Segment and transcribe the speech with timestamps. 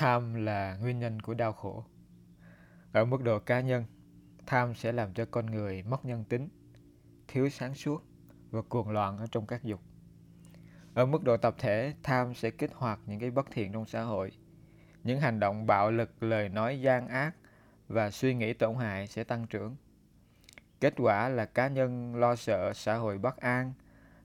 [0.00, 1.84] tham là nguyên nhân của đau khổ.
[2.92, 3.84] Ở mức độ cá nhân,
[4.46, 6.48] tham sẽ làm cho con người mất nhân tính,
[7.28, 8.04] thiếu sáng suốt
[8.50, 9.80] và cuồng loạn ở trong các dục.
[10.94, 14.02] Ở mức độ tập thể, tham sẽ kích hoạt những cái bất thiện trong xã
[14.02, 14.32] hội.
[15.04, 17.36] Những hành động bạo lực, lời nói gian ác
[17.88, 19.76] và suy nghĩ tổn hại sẽ tăng trưởng.
[20.80, 23.72] Kết quả là cá nhân lo sợ xã hội bất an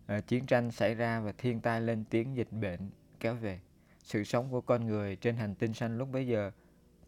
[0.08, 3.60] ờ, chiến tranh xảy ra và thiên tai lên tiếng dịch bệnh kéo về
[4.06, 6.52] sự sống của con người trên hành tinh xanh lúc bấy giờ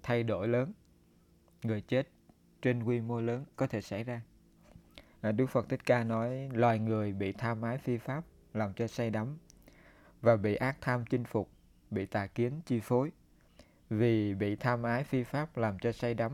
[0.03, 0.73] thay đổi lớn
[1.63, 2.07] người chết
[2.61, 4.21] trên quy mô lớn có thể xảy ra
[5.21, 8.87] à, Đức Phật Thích Ca nói loài người bị tham ái phi pháp làm cho
[8.87, 9.37] say đắm
[10.21, 11.49] và bị ác tham chinh phục,
[11.91, 13.11] bị tà kiến chi phối.
[13.89, 16.31] Vì bị tham ái phi pháp làm cho say đắm,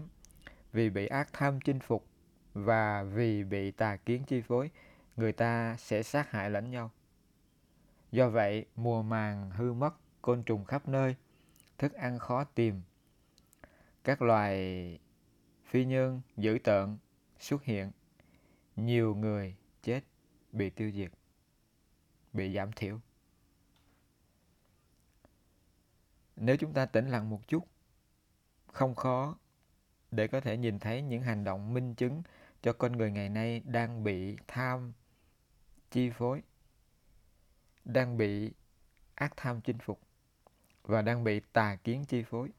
[0.74, 2.06] vì bị ác tham chinh phục
[2.54, 4.72] và vì bị tà kiến chi phối,
[5.18, 6.92] người ta sẽ sát hại lẫn nhau.
[8.12, 11.16] Do vậy, mùa màng hư mất, côn trùng khắp nơi,
[11.78, 12.82] thức ăn khó tìm.
[14.04, 15.00] Các loài
[15.66, 16.98] phi nhân dữ tợn
[17.40, 17.92] xuất hiện,
[18.76, 20.02] nhiều người chết
[20.52, 21.12] bị tiêu diệt,
[22.34, 23.00] bị giảm thiểu.
[26.36, 27.68] Nếu chúng ta tĩnh lặng một chút,
[28.68, 29.38] không khó
[30.12, 32.24] để có thể nhìn thấy những hành động minh chứng
[32.62, 34.94] cho con người ngày nay đang bị tham
[35.92, 36.42] chi phối,
[37.86, 38.52] đang bị
[39.16, 40.00] ác tham chinh phục
[40.84, 42.50] và đang bị tà kiến chi phối.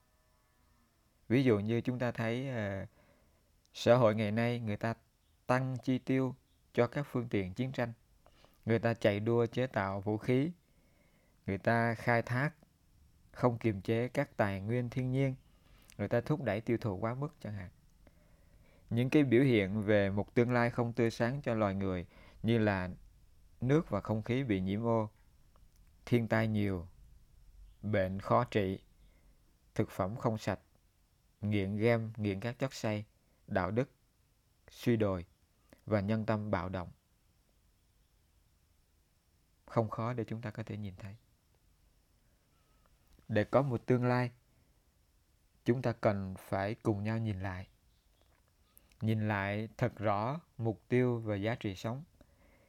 [1.28, 2.88] Ví dụ như chúng ta thấy uh,
[3.74, 4.94] xã hội ngày nay người ta
[5.46, 6.34] tăng chi tiêu
[6.74, 7.92] cho các phương tiện chiến tranh.
[8.66, 10.50] Người ta chạy đua chế tạo vũ khí.
[11.46, 12.50] Người ta khai thác
[13.34, 15.34] không kiềm chế các tài nguyên thiên nhiên
[15.98, 17.70] người ta thúc đẩy tiêu thụ quá mức chẳng hạn
[18.90, 22.06] những cái biểu hiện về một tương lai không tươi sáng cho loài người
[22.42, 22.90] như là
[23.60, 25.08] nước và không khí bị nhiễm ô
[26.06, 26.86] thiên tai nhiều
[27.84, 28.78] bệnh khó trị.
[29.74, 30.60] Thực phẩm không sạch.
[31.40, 33.04] Nghiện game, nghiện các chất say
[33.46, 33.90] đạo đức,
[34.70, 35.24] suy đồi
[35.86, 36.88] và nhân tâm bạo động.
[39.66, 41.16] Không khó để chúng ta có thể nhìn thấy.
[43.28, 44.30] Để có một tương lai,
[45.64, 47.68] chúng ta cần phải cùng nhau nhìn lại.
[49.00, 52.04] Nhìn lại thật rõ mục tiêu và giá trị sống.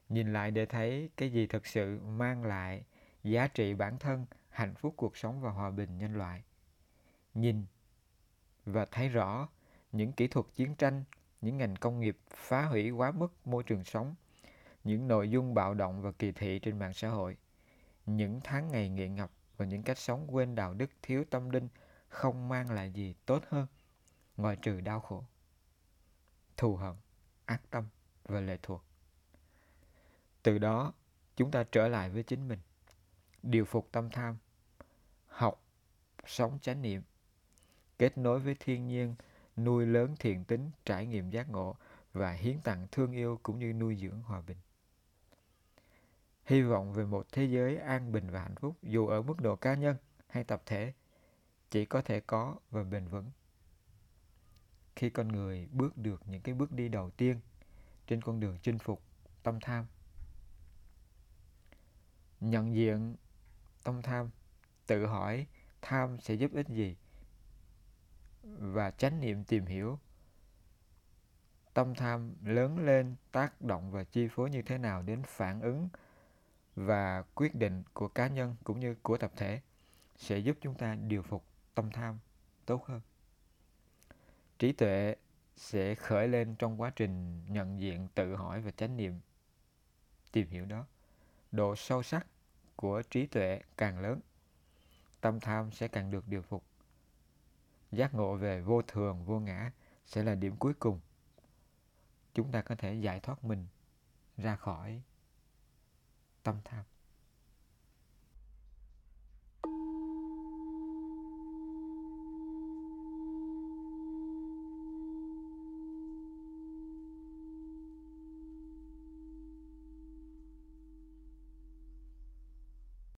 [0.10, 2.84] Nhìn lại để thấy cái gì thực sự mang lại
[3.24, 4.26] giá trị bản thân
[4.56, 6.44] hạnh phúc cuộc sống và hòa bình nhân loại.
[7.34, 7.66] Nhìn
[8.66, 9.50] và thấy rõ
[9.92, 11.04] những kỹ thuật chiến tranh,
[11.42, 14.16] những ngành công nghiệp phá hủy quá mức môi trường sống,
[14.84, 17.38] những nội dung bạo động và kỳ thị trên mạng xã hội,
[18.06, 21.68] những tháng ngày nghiện ngập và những cách sống quên đạo đức thiếu tâm linh
[22.08, 23.68] không mang lại gì tốt hơn,
[24.38, 25.24] ngoài trừ đau khổ,
[26.58, 26.96] thù hận,
[27.46, 27.88] ác tâm
[28.24, 28.84] và lệ thuộc.
[30.44, 30.94] Từ đó,
[31.36, 32.60] chúng ta trở lại với chính mình,
[33.44, 34.38] điều phục tâm tham
[36.30, 37.02] sống chánh niệm.
[38.00, 39.16] Kết nối với thiên nhiên,
[39.58, 41.76] nuôi lớn thiện tính, trải nghiệm giác ngộ
[42.14, 44.58] và hiến tặng thương yêu cũng như nuôi dưỡng hòa bình.
[46.46, 49.56] Hy vọng về một thế giới an bình và hạnh phúc, dù ở mức độ
[49.56, 49.98] cá nhân
[50.28, 50.94] hay tập thể,
[51.72, 53.32] chỉ có thể có và bền vững.
[54.96, 57.40] Khi con người bước được những cái bước đi đầu tiên
[58.08, 59.02] trên con đường chinh phục
[59.44, 59.86] tâm tham,
[62.40, 63.16] nhận diện
[63.84, 64.30] tâm tham,
[64.88, 65.48] tự hỏi
[65.88, 66.96] tham sẽ giúp ích gì?
[68.44, 70.00] Và chánh niệm tìm hiểu.
[71.74, 75.90] Tâm tham lớn lên, tác động và chi phối như thế nào đến phản ứng
[76.76, 79.62] và quyết định của cá nhân cũng như của tập thể
[80.16, 81.46] sẽ giúp chúng ta điều phục
[81.76, 82.20] tâm tham
[82.66, 83.02] tốt hơn.
[84.60, 85.16] Trí tuệ
[85.56, 89.20] sẽ khởi lên trong quá trình nhận diện, tự hỏi và chánh niệm
[90.32, 90.86] tìm hiểu đó.
[91.52, 92.28] Độ sâu sắc
[92.76, 94.20] của trí tuệ càng lớn
[95.26, 96.64] tâm tham sẽ càng được điều phục.
[97.92, 99.72] Giác ngộ về vô thường, vô ngã
[100.06, 101.00] sẽ là điểm cuối cùng.
[102.34, 103.68] Chúng ta có thể giải thoát mình
[104.38, 105.02] ra khỏi
[106.44, 106.84] tâm tham.